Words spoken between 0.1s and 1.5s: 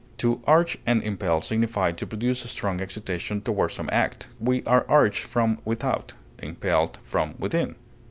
To urge and impel